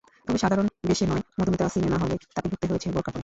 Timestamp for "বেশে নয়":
0.89-1.23